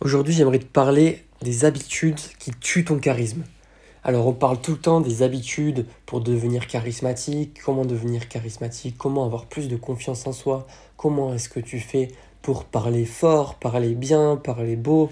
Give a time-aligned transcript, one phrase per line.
[0.00, 3.42] Aujourd'hui, j'aimerais te parler des habitudes qui tuent ton charisme.
[4.04, 9.24] Alors, on parle tout le temps des habitudes pour devenir charismatique, comment devenir charismatique, comment
[9.24, 13.96] avoir plus de confiance en soi, comment est-ce que tu fais pour parler fort, parler
[13.96, 15.10] bien, parler beau.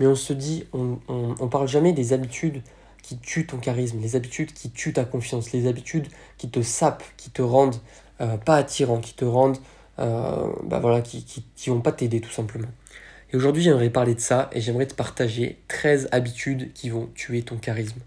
[0.00, 2.62] Mais on se dit, on, parle jamais des habitudes
[3.02, 7.04] qui tuent ton charisme, les habitudes qui tuent ta confiance, les habitudes qui te sapent,
[7.16, 7.80] qui te rendent
[8.20, 9.58] euh, pas attirant, qui te rendent,
[9.98, 11.24] euh, bah voilà, qui
[11.68, 12.68] vont pas t'aider tout simplement.
[13.36, 17.58] Aujourd'hui, j'aimerais parler de ça et j'aimerais te partager 13 habitudes qui vont tuer ton
[17.58, 18.00] charisme.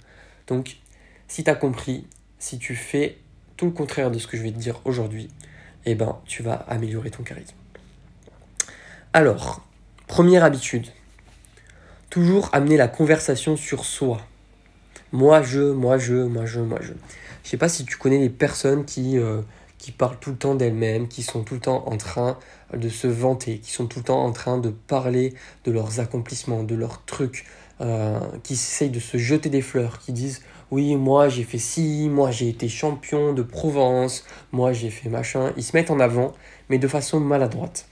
[0.48, 0.78] Donc,
[1.28, 2.08] si tu as compris,
[2.40, 3.20] si tu fais
[3.56, 5.30] tout le contraire de ce que je vais te dire aujourd'hui,
[5.86, 7.54] eh ben, tu vas améliorer ton charisme.
[9.14, 9.64] Alors,
[10.08, 10.88] première habitude,
[12.10, 14.22] toujours amener la conversation sur soi.
[15.12, 16.94] Moi, je, moi, je, moi, je, moi, je.
[17.44, 19.42] Je sais pas si tu connais les personnes qui, euh,
[19.80, 22.38] qui parlent tout le temps d'elles-mêmes, qui sont tout le temps en train
[22.74, 25.34] de se vanter, qui sont tout le temps en train de parler
[25.64, 27.46] de leurs accomplissements, de leurs trucs,
[27.82, 32.10] euh, qui essayent de se jeter des fleurs, qui disent oui, moi j'ai fait ci,
[32.12, 35.52] moi j'ai été champion de Provence, moi j'ai fait machin.
[35.58, 36.34] Ils se mettent en avant,
[36.70, 37.88] mais de façon maladroite.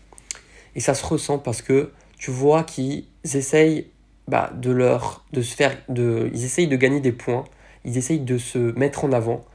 [0.75, 3.89] Et ça se ressent parce que tu vois qu'ils essayent
[4.27, 7.45] bah, de leur, de se faire, de, ils essayent de gagner des points,
[7.85, 9.45] ils essayent de se mettre en avant,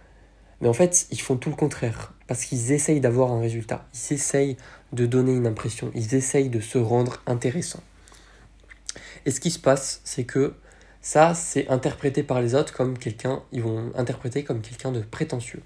[0.62, 2.14] mais en fait, ils font tout le contraire.
[2.26, 3.86] Parce qu'ils essayent d'avoir un résultat.
[3.94, 4.56] Ils essayent
[4.92, 5.90] de donner une impression.
[5.94, 7.82] Ils essayent de se rendre intéressant.
[9.26, 10.54] Et ce qui se passe, c'est que
[11.00, 15.62] ça, c'est interprété par les autres comme quelqu'un, ils vont interpréter comme quelqu'un de prétentieux.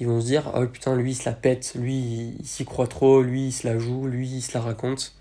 [0.00, 2.88] Ils vont se dire, oh putain, lui, il se la pète, lui, il s'y croit
[2.88, 5.14] trop, lui, il se la joue, lui, il se la raconte.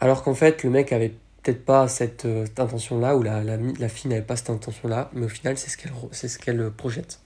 [0.00, 4.10] Alors qu'en fait, le mec avait peut-être pas cette, euh, intention-là, ou la, la, fille
[4.10, 5.70] n'avait pas cette intention-là, mais au final, c'est
[6.28, 7.20] ce qu'elle projette.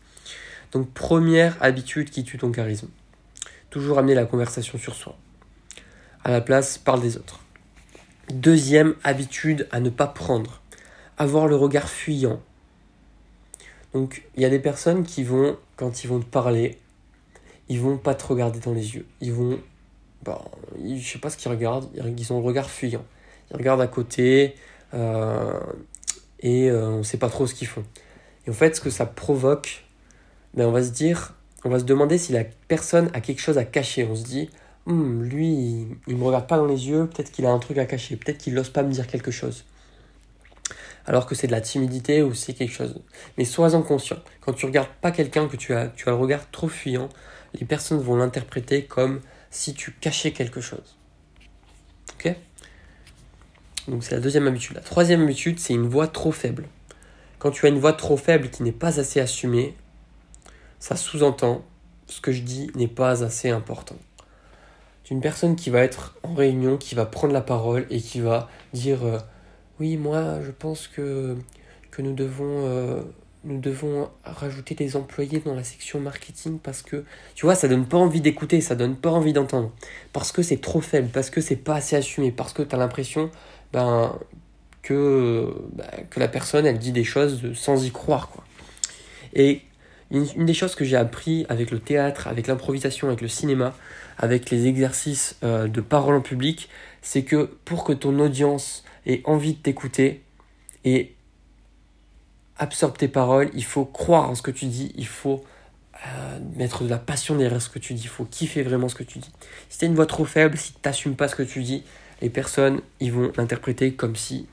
[0.73, 2.89] Donc première habitude qui tue ton charisme.
[3.71, 5.17] Toujours amener la conversation sur soi.
[6.25, 7.41] À la place, parle des autres.
[8.33, 10.61] Deuxième habitude à ne pas prendre.
[11.19, 12.41] Avoir le regard fuyant.
[13.93, 16.79] Donc il y a des personnes qui vont, quand ils vont te parler,
[17.69, 19.07] ils vont pas te regarder dans les yeux.
[19.21, 19.59] Ils vont,
[20.25, 20.45] bah,
[20.85, 23.05] je sais pas ce qu'ils regardent, ils ont le regard fuyant.
[23.51, 24.55] Ils regardent à côté
[24.95, 25.59] euh,
[26.41, 27.85] et euh, on sait pas trop ce qu'ils font.
[28.47, 29.86] Et en fait, ce que ça provoque,
[30.57, 31.35] ben on va se dire,
[31.65, 34.07] on va se demander si la personne a quelque chose à cacher.
[34.11, 34.51] On se dit,
[34.87, 37.79] hum, lui, il, ne me regarde pas dans les yeux, peut-être qu'il a un truc
[37.79, 39.65] à cacher, peut-être qu'il n'ose pas me dire quelque chose.
[41.07, 43.01] Alors que c'est de la timidité ou c'est quelque chose.
[43.39, 44.19] Mais sois-en conscient.
[44.41, 47.09] Quand tu regardes pas quelqu'un que tu as, tu as le regard trop fuyant,
[47.55, 50.97] les personnes vont l'interpréter comme si tu cachais quelque chose.
[52.15, 52.35] Ok?
[53.89, 54.75] Donc c'est la deuxième habitude.
[54.75, 56.67] La troisième habitude, c'est une voix trop faible.
[57.39, 59.77] Quand tu as une voix trop faible qui n'est pas assez assumée,
[60.79, 61.65] ça sous-entend
[62.07, 63.97] ce que je dis n'est pas assez important.
[65.11, 68.49] Une personne qui va être en réunion, qui va prendre la parole et qui va
[68.73, 69.19] dire euh,
[69.79, 71.37] oui moi je pense que,
[71.93, 73.03] que nous devons euh,
[73.45, 77.05] nous devons rajouter des employés dans la section marketing parce que
[77.37, 79.71] tu vois ça donne pas envie d'écouter, ça donne pas envie d'entendre
[80.13, 82.79] parce que c'est trop faible, parce que c'est pas assez assumé, parce que tu as
[82.79, 83.31] l'impression
[83.73, 84.19] ben
[84.83, 88.45] que, ben, que la personne elle dit des choses sans y croire quoi.
[89.35, 89.63] Et
[90.11, 93.75] une, des choses que j'ai appris avec le théâtre, avec l'improvisation, avec le cinéma,
[94.19, 96.69] avec les exercices euh, de parole en public,
[97.03, 100.23] c'est que pour que ton audience ait envie de t'écouter
[100.85, 101.15] et
[102.59, 105.45] absorbe tes paroles, il faut croire en ce que tu dis, il faut
[106.07, 108.95] euh, mettre de la passion derrière ce que tu dis, il faut kiffer vraiment ce
[108.95, 109.31] que tu dis.
[109.69, 111.83] Si tu as une voix trop faible, si tu n'assumes pas ce que tu dis,
[112.23, 114.47] les personnes ils vont l'interpréter comme si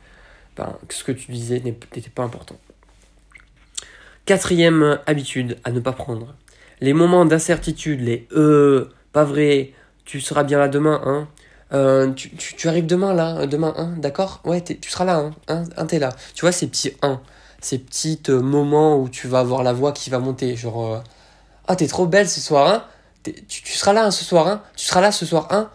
[0.57, 2.57] ben, ce que tu disais n'était pas important.
[4.25, 6.33] Quatrième habitude à ne pas prendre.
[6.79, 9.73] Les moments d'incertitude, les euh, pas vrai,
[10.05, 11.27] tu seras bien là demain, hein.
[11.73, 14.41] Euh, tu, tu, arrives demain là, demain, hein, d'accord?
[14.45, 16.09] Ouais, tu seras là, hein, hein, hein t'es là.
[16.35, 17.19] Tu vois ces petits 1,
[17.61, 20.99] ces petits euh, moments où tu vas avoir la voix qui va monter, genre, euh,
[21.67, 22.83] ah, t'es trop belle ce soir, hein
[23.23, 25.69] tu, tu, seras là hein, ce soir, hein Tu seras là ce soir, hein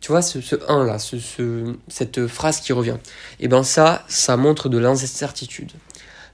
[0.00, 2.96] Tu vois, ce, ce 1 là, ce, ce, cette phrase qui revient.
[3.40, 5.72] Et eh ben ça, ça montre de l'incertitude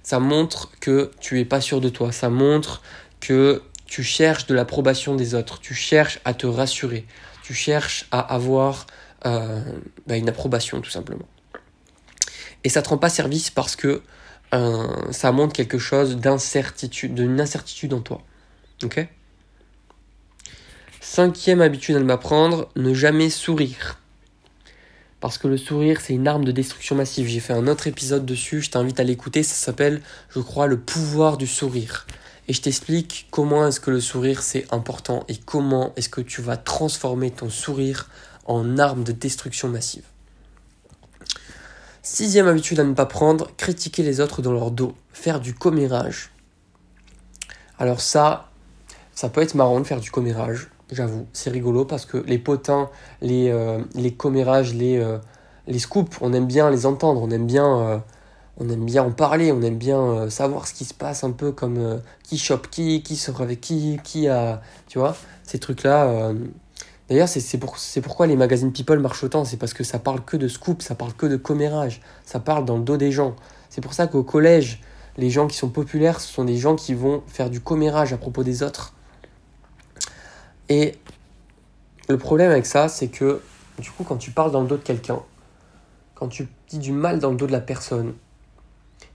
[0.09, 2.81] ça montre que tu es pas sûr de toi, ça montre
[3.21, 7.05] que tu cherches de l'approbation des autres, tu cherches à te rassurer,
[7.43, 8.87] tu cherches à avoir
[9.27, 9.61] euh,
[10.07, 11.29] bah, une approbation tout simplement.
[12.65, 14.01] Et ça te rend pas service parce que
[14.55, 18.23] euh, ça montre quelque chose d'incertitude, d'une incertitude en toi.
[18.85, 19.07] Ok?
[21.03, 23.99] Cinquième habitude à m'apprendre, ne jamais sourire.
[25.21, 27.27] Parce que le sourire, c'est une arme de destruction massive.
[27.27, 29.43] J'ai fait un autre épisode dessus, je t'invite à l'écouter.
[29.43, 30.01] Ça s'appelle,
[30.31, 32.07] je crois, le pouvoir du sourire.
[32.47, 36.41] Et je t'explique comment est-ce que le sourire, c'est important et comment est-ce que tu
[36.41, 38.09] vas transformer ton sourire
[38.47, 40.05] en arme de destruction massive.
[42.03, 46.31] Sixième habitude à ne pas prendre, critiquer les autres dans leur dos, faire du commérage.
[47.79, 48.51] Alors ça,
[49.15, 52.91] ça peut être marrant de faire du commérage, j'avoue, c'est rigolo parce que les potins,
[53.21, 55.19] les, euh, les commérages, les, euh,
[55.67, 57.99] les scoops, on aime bien les entendre, on aime bien, euh,
[58.59, 61.53] on aime bien en parler, on aime bien savoir ce qui se passe un peu
[61.53, 66.33] comme qui chope qui, qui sort avec qui, qui a, tu vois, ces trucs-là.
[67.09, 70.37] D'ailleurs, c'est pour, pourquoi les magazines People marchent autant, c'est parce que ça parle que
[70.37, 73.37] de scoop, ça parle que de commérage, ça parle dans le dos des gens.
[73.71, 74.81] C'est pour ça qu'au collège,
[75.17, 78.19] les gens qui sont populaires, ce sont des gens qui vont faire du commérage à
[78.19, 78.95] propos des autres.
[80.69, 80.95] Et
[82.09, 83.41] le problème avec ça, c'est que
[83.79, 85.21] du coup, quand tu parles dans le dos de quelqu'un,
[86.15, 88.15] quand tu dis du mal dans le dos de la personne,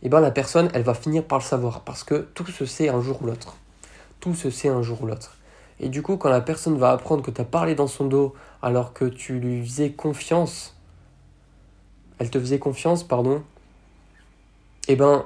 [0.02, 2.66] et eh ben la personne, elle va finir par le savoir parce que tout se
[2.66, 3.56] sait un jour ou l'autre.
[4.20, 5.38] Tout se sait un jour ou l'autre.
[5.80, 8.34] Et du coup, quand la personne va apprendre que tu as parlé dans son dos
[8.62, 10.76] alors que tu lui faisais confiance,
[12.20, 13.44] elle te faisait confiance, pardon,
[14.88, 15.26] et eh ben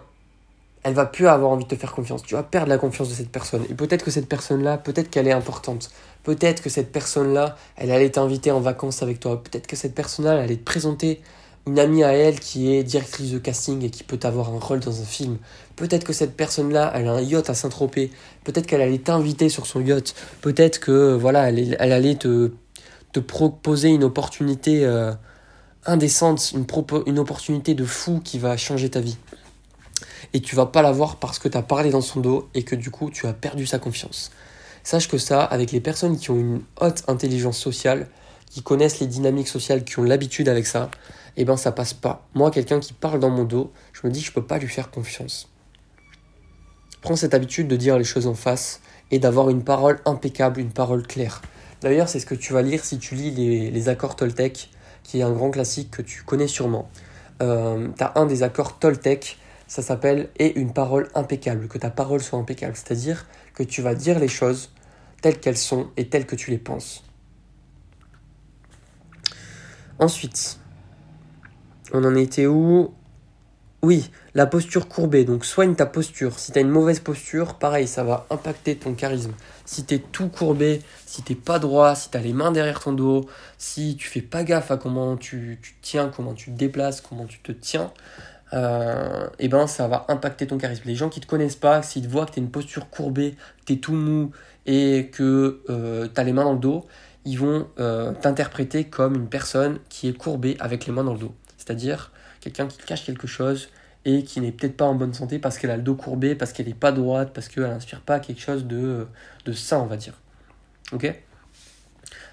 [0.83, 2.24] elle va plus avoir envie de te faire confiance.
[2.24, 3.63] Tu vas perdre la confiance de cette personne.
[3.69, 5.89] Et peut-être que cette personne-là, peut-être qu'elle est importante.
[6.24, 9.41] Peut-être que cette personne-là, elle allait t'inviter en vacances avec toi.
[9.44, 11.21] Peut-être que cette personne-là, elle allait te présenter
[11.65, 14.79] une amie à elle qui est directrice de casting et qui peut avoir un rôle
[14.79, 15.38] dans un film.
[15.75, 18.12] Peut-être que cette personne-là, elle a un yacht à Saint-Tropez.
[18.45, 20.15] Peut-être qu'elle allait t'inviter sur son yacht.
[20.41, 22.51] Peut-être que voilà, elle, allait te,
[23.27, 25.12] proposer une opportunité euh,
[25.85, 29.18] indécente, une opportunité de fou qui va changer ta vie
[30.33, 32.75] et tu vas pas l'avoir parce que tu as parlé dans son dos et que
[32.75, 34.31] du coup tu as perdu sa confiance.
[34.83, 38.07] Sache que ça, avec les personnes qui ont une haute intelligence sociale,
[38.49, 40.89] qui connaissent les dynamiques sociales, qui ont l'habitude avec ça,
[41.35, 42.25] eh ben ça passe pas.
[42.33, 44.67] Moi, quelqu'un qui parle dans mon dos, je me dis que je peux pas lui
[44.67, 45.49] faire confiance.
[47.01, 50.71] Prends cette habitude de dire les choses en face et d'avoir une parole impeccable, une
[50.71, 51.41] parole claire.
[51.81, 54.69] D'ailleurs, c'est ce que tu vas lire si tu lis les, accords Toltec,
[55.03, 56.89] qui est un grand classique que tu connais sûrement.
[57.41, 59.38] Euh, tu as un des accords Toltec
[59.68, 63.96] ça s'appelle et une parole impeccable, que ta parole soit impeccable, c'est-à-dire que tu vas
[63.96, 64.72] dire les choses
[65.22, 67.04] telles qu'elles sont et telles que tu les penses.
[70.00, 70.60] Ensuite,
[71.92, 72.94] on en était où?
[73.81, 75.24] Oui, la posture courbée.
[75.24, 76.40] Donc soigne ta posture.
[76.40, 79.34] Si tu as une mauvaise posture, pareil, ça va impacter ton charisme.
[79.66, 82.80] Si tu es tout courbé, si t'es pas droit, si tu as les mains derrière
[82.80, 83.28] ton dos,
[83.58, 87.25] si tu fais pas gaffe à comment tu, tu tiens, comment tu te déplaces, comment
[87.25, 87.92] tu te tiens,
[88.53, 90.83] euh, eh ben ça va impacter ton charisme.
[90.85, 93.35] Les gens qui te connaissent pas, s'ils te voient que tu as une posture courbée,
[93.59, 94.31] que tu es tout mou
[94.65, 96.85] et que euh, tu as les mains dans le dos,
[97.25, 101.19] ils vont euh, t'interpréter comme une personne qui est courbée avec les mains dans le
[101.19, 101.35] dos.
[101.57, 103.69] C'est-à-dire quelqu'un qui cache quelque chose
[104.05, 106.53] et qui n'est peut-être pas en bonne santé parce qu'elle a le dos courbé, parce
[106.53, 109.07] qu'elle n'est pas droite, parce qu'elle n'inspire pas quelque chose de,
[109.45, 110.13] de sain, on va dire.
[110.94, 111.13] Ok?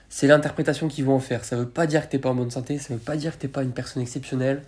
[0.08, 1.44] C'est l'interprétation qu'ils vont en faire.
[1.44, 3.04] Ça ne veut pas dire que tu n'es pas en bonne santé, ça ne veut
[3.04, 4.62] pas dire que tu n'es pas une personne exceptionnelle,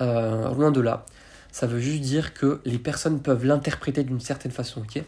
[0.00, 1.04] euh, loin de là.
[1.52, 5.02] Ça veut juste dire que les personnes peuvent l'interpréter d'une certaine façon, ok?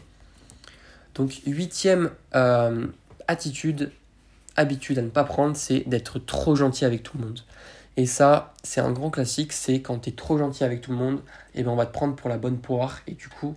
[1.15, 2.87] Donc, huitième euh,
[3.27, 3.91] attitude,
[4.55, 7.39] habitude à ne pas prendre, c'est d'être trop gentil avec tout le monde.
[7.97, 10.97] Et ça, c'est un grand classique, c'est quand tu es trop gentil avec tout le
[10.97, 11.19] monde,
[11.53, 13.55] et eh ben on va te prendre pour la bonne poire, et du coup,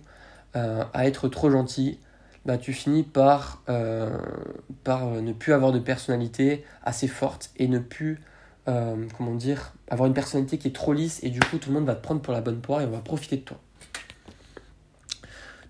[0.55, 1.99] euh, à être trop gentil,
[2.45, 3.63] bah, tu finis par,
[4.83, 8.19] par ne plus avoir de personnalité assez forte et ne plus
[8.67, 11.75] euh, comment dire, avoir une personnalité qui est trop lisse et du coup tout le
[11.75, 13.57] monde va te prendre pour la bonne poire et on va profiter de toi.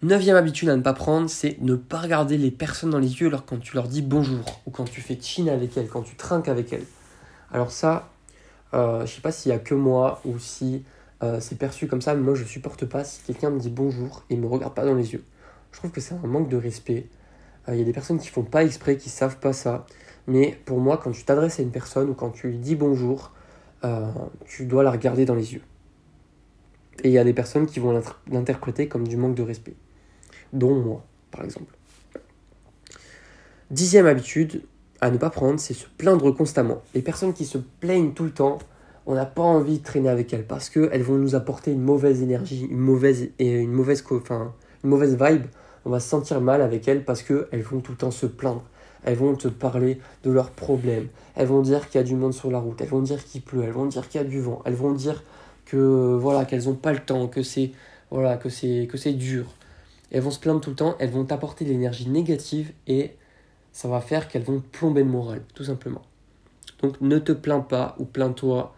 [0.02, 3.28] Neuvième habitude à ne pas prendre, c'est ne pas regarder les personnes dans les yeux
[3.28, 6.16] alors quand tu leur dis bonjour ou quand tu fais chine avec elles, quand tu
[6.16, 6.86] trinques avec elles.
[7.52, 8.10] Alors ça,
[8.74, 10.84] euh, je sais pas s'il y a que moi ou si
[11.24, 14.24] euh, c'est perçu comme ça, mais moi je supporte pas si quelqu'un me dit bonjour
[14.30, 15.24] et me regarde pas dans les yeux.
[15.72, 17.08] Je trouve que c'est un manque de respect.
[17.68, 19.86] Euh, il y a des personnes qui font pas exprès, qui savent pas ça.
[20.28, 23.32] Mais pour moi, quand tu t'adresses à une personne ou quand tu lui dis bonjour,
[23.84, 24.08] euh,
[24.46, 25.62] tu dois la regarder dans les yeux.
[27.04, 29.76] Et il y a des personnes qui vont l'interpréter comme du manque de respect,
[30.54, 31.76] dont moi, par exemple.
[33.70, 34.64] Dixième habitude
[35.02, 36.82] à ne pas prendre, c'est se plaindre constamment.
[36.94, 38.60] Les personnes qui se plaignent tout le temps,
[39.06, 42.22] on n'a pas envie de traîner avec elles parce qu'elles vont nous apporter une mauvaise
[42.22, 45.46] énergie, une mauvaise, et une mauvaise, une mauvaise vibe.
[45.86, 48.64] On va se sentir mal avec elles parce qu'elles vont tout le temps se plaindre
[49.06, 52.34] elles vont te parler de leurs problèmes, elles vont dire qu'il y a du monde
[52.34, 54.42] sur la route, elles vont dire qu'il pleut, elles vont dire qu'il y a du
[54.42, 55.24] vent, elles vont dire
[55.66, 57.72] que voilà qu'elles n'ont pas le temps, que c'est
[58.12, 59.46] voilà que c'est que c'est dur.
[60.12, 63.16] elles vont se plaindre tout le temps, elles vont t'apporter de l'énergie négative et
[63.72, 66.02] ça va faire qu'elles vont plomber le moral, tout simplement.
[66.82, 68.74] Donc ne te plains pas ou plains-toi.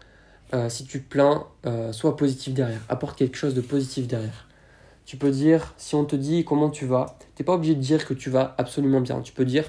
[0.54, 2.80] Euh, si tu plains, euh, sois positif derrière.
[2.88, 4.47] Apporte quelque chose de positif derrière.
[5.08, 7.80] Tu peux dire, si on te dit comment tu vas, tu n'es pas obligé de
[7.80, 9.22] dire que tu vas absolument bien.
[9.22, 9.64] Tu peux dire,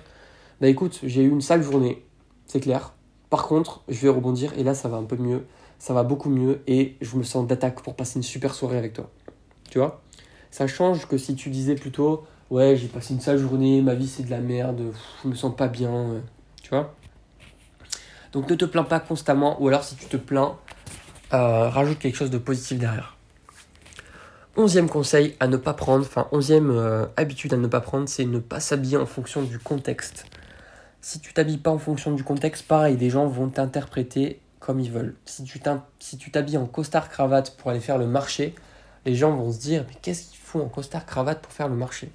[0.60, 2.04] bah écoute, j'ai eu une sale journée,
[2.46, 2.92] c'est clair.
[3.30, 5.46] Par contre, je vais rebondir et là, ça va un peu mieux.
[5.78, 8.92] Ça va beaucoup mieux et je me sens d'attaque pour passer une super soirée avec
[8.92, 9.10] toi.
[9.70, 10.02] Tu vois?
[10.52, 14.10] Ça change que si tu disais plutôt Ouais, j'ai passé une sale journée, ma vie
[14.10, 14.92] c'est de la merde,
[15.24, 15.94] je me sens pas bien.
[15.94, 16.20] Euh,
[16.62, 16.94] tu vois?
[18.34, 20.58] Donc ne te plains pas constamment ou alors si tu te plains,
[21.32, 23.19] euh, rajoute quelque chose de positif derrière.
[24.60, 28.26] Onzième conseil à ne pas prendre, enfin onzième euh, habitude à ne pas prendre, c'est
[28.26, 30.26] ne pas s'habiller en fonction du contexte.
[31.00, 34.92] Si tu t'habilles pas en fonction du contexte, pareil, des gens vont t'interpréter comme ils
[34.92, 35.16] veulent.
[35.24, 38.54] Si tu t'habilles en costard cravate pour aller faire le marché,
[39.06, 41.78] les gens vont se dire mais qu'est-ce qu'ils font en costard cravate pour faire le
[41.78, 42.12] marché?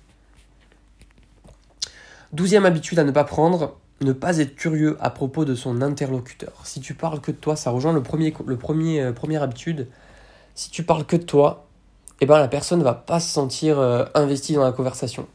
[2.34, 6.60] Douzième habitude à ne pas prendre, ne pas être curieux à propos de son interlocuteur.
[6.64, 9.88] Si tu parles que de toi, ça rejoint le premier, le premier euh, première habitude.
[10.54, 11.64] Si tu parles que de toi,
[12.24, 15.26] eh ben la personne ne va pas se sentir euh, investie dans la conversation.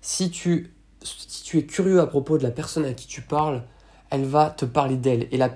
[0.00, 3.62] Si tu, si tu es curieux à propos de la personne à qui tu parles,
[4.08, 5.28] elle va te parler d'elle.
[5.32, 5.48] Et la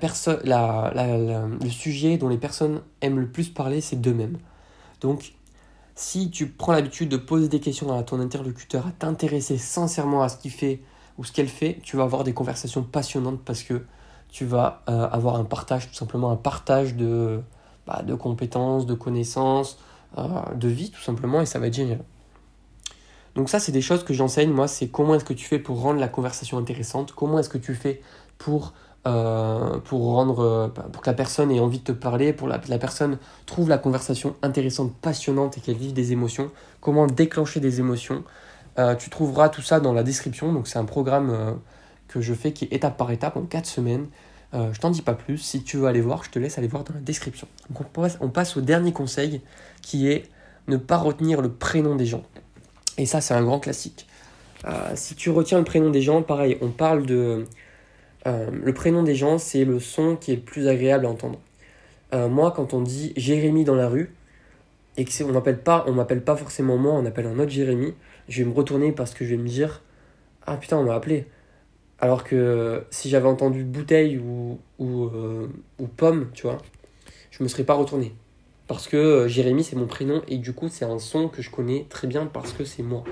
[0.92, 4.36] le sujet dont les personnes aiment le plus parler, c'est d'eux-mêmes.
[5.00, 5.32] Donc,
[5.94, 10.28] si tu prends l'habitude de poser des questions à ton interlocuteur, à t'intéresser sincèrement à
[10.28, 10.82] ce qu'il fait
[11.16, 13.82] ou ce qu'elle fait, tu vas avoir des conversations passionnantes parce que
[14.28, 17.40] tu vas euh, avoir un partage, tout simplement un partage de,
[17.86, 19.78] bah, de compétences, de connaissances,
[20.16, 22.00] de vie tout simplement, et ça va être génial.
[23.34, 25.80] Donc ça, c'est des choses que j'enseigne, moi, c'est comment est-ce que tu fais pour
[25.80, 28.00] rendre la conversation intéressante, comment est-ce que tu fais
[28.38, 28.74] pour,
[29.06, 32.78] euh, rendre, euh, pour que la personne ait envie de te parler, pour que la
[32.78, 38.24] personne trouve la conversation intéressante, passionnante et qu'elle vive des émotions, comment déclencher des émotions.
[38.98, 41.60] tu trouveras tout ça dans la description, donc c'est un programme
[42.08, 44.06] que je fais qui est étape par étape en 4 semaines.
[44.54, 45.38] Euh, je t'en dis pas plus.
[45.38, 47.48] Si tu veux aller voir, je te laisse aller voir dans la description.
[47.70, 47.86] Donc
[48.20, 49.40] on passe, au dernier conseil
[49.82, 50.24] qui est
[50.68, 52.22] ne pas retenir le prénom des gens.
[52.96, 54.06] Et ça, c'est un grand classique.
[54.66, 57.44] Euh, si tu retiens le prénom des gens, pareil, on parle de.
[58.26, 61.38] Euh, le prénom des gens, c'est le son qui est le plus agréable à entendre.
[62.30, 64.14] moi, quand on dit Jérémy dans la rue,
[64.96, 67.94] et qu'on m'appelle pas, on m'appelle pas forcément moi, on appelle un autre Jérémy,
[68.28, 69.82] je vais me retourner parce que je vais me dire
[70.46, 71.26] Ah putain, on m'a appelé.
[72.00, 75.48] Alors que si j'avais entendu bouteille ou, ou, euh,
[75.78, 76.58] ou, pomme, tu vois,
[77.30, 78.14] je me serais pas retourné.
[78.66, 81.50] Parce que euh, Jérémy, c'est mon prénom et du coup, c'est un son que je
[81.50, 83.04] connais très bien parce que c'est moi.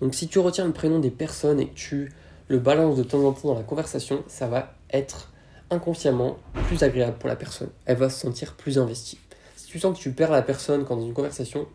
[0.00, 2.12] Donc, si tu retiens le prénom des personnes et que tu
[2.48, 5.32] le balances de temps en temps dans la conversation, ça va être
[5.70, 7.70] inconsciemment plus agréable pour la personne.
[7.86, 9.18] Elle va se sentir plus investie.
[9.56, 11.66] Si tu sens que tu perds la personne quand dans une conversation,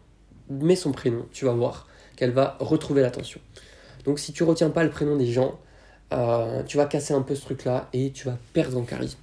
[0.49, 3.39] mets son prénom, tu vas voir qu'elle va retrouver l'attention.
[4.07, 5.59] Donc si tu retiens pas le prénom des gens,
[6.13, 9.19] euh, tu vas casser un peu ce truc-là et tu vas perdre en charisme.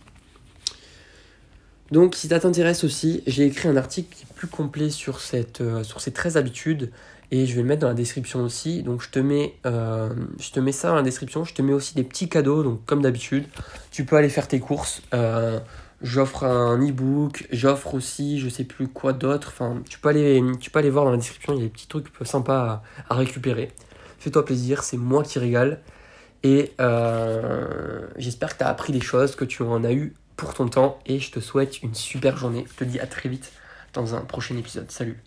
[1.91, 6.37] Donc si ça t'intéresse aussi, j'ai écrit un article plus complet sur, euh, ces 13
[6.37, 6.93] habitudes
[7.31, 8.83] et je vais le mettre dans la description aussi.
[8.83, 11.73] Donc je te, mets, euh, je te mets ça dans la description, je te mets
[11.73, 13.47] aussi des petits cadeaux, donc comme d'habitude,
[13.91, 15.01] tu peux aller faire tes courses.
[16.03, 19.49] j'offre un e-book, j'offre aussi je sais plus quoi d'autre.
[19.49, 21.71] Enfin, tu peux, aller, tu peux aller voir dans la description, il y a des
[21.71, 23.73] petits trucs sympas à récupérer.
[24.25, 25.83] Fais-toi plaisir, c'est moi qui régale.
[26.45, 30.55] Et euh, j'espère que tu as appris des choses, que tu en as eu pour
[30.55, 30.99] ton temps.
[31.05, 32.65] Et je te souhaite une super journée.
[32.73, 33.53] Je te dis à très vite
[33.93, 34.91] dans un prochain épisode.
[34.91, 35.23] Salut